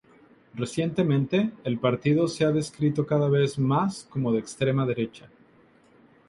Recientemente, 0.55 1.51
el 1.63 1.77
partido 1.77 2.27
se 2.27 2.43
ha 2.43 2.49
descrito 2.51 3.05
cada 3.05 3.29
vez 3.29 3.59
más 3.59 4.03
como 4.09 4.31
de 4.33 4.39
extrema 4.39 4.83
derecha. 4.83 5.29